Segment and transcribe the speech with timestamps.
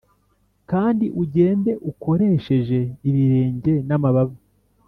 [0.71, 4.35] kandi ugende ukoresheje ibirenge n'amababa!